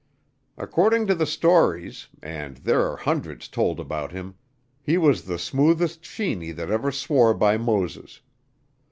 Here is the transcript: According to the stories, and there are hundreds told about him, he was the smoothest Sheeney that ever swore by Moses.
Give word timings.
According 0.57 1.05
to 1.05 1.13
the 1.13 1.27
stories, 1.27 2.07
and 2.23 2.57
there 2.57 2.81
are 2.89 2.97
hundreds 2.97 3.47
told 3.47 3.79
about 3.79 4.11
him, 4.11 4.33
he 4.81 4.97
was 4.97 5.25
the 5.25 5.37
smoothest 5.37 6.01
Sheeney 6.01 6.51
that 6.55 6.71
ever 6.71 6.91
swore 6.91 7.35
by 7.35 7.55
Moses. 7.57 8.21